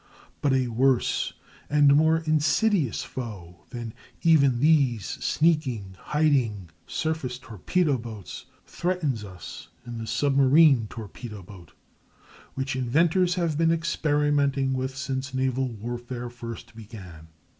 ]But 0.41 0.51
a 0.53 0.67
worse 0.67 1.33
and 1.69 1.95
more 1.95 2.17
insidious 2.17 3.03
foe 3.03 3.65
than 3.69 3.93
even 4.23 4.59
these 4.59 5.05
sneaking, 5.05 5.95
hiding, 5.99 6.71
surface 6.87 7.37
torpedo 7.37 7.99
boats 7.99 8.47
threatens 8.65 9.23
us 9.23 9.67
in 9.85 9.99
the 9.99 10.07
submarine 10.07 10.87
torpedo 10.87 11.43
boat, 11.43 11.73
which 12.55 12.75
inventors 12.75 13.35
have 13.35 13.59
been 13.59 13.69
experimenting 13.71 14.73
with 14.73 14.97
since 14.97 15.35
naval 15.35 15.67
warfare 15.67 16.31
first 16.31 16.75
began. 16.75 17.27